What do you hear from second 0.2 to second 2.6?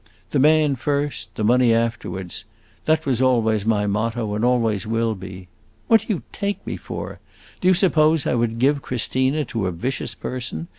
The man first the money afterwards: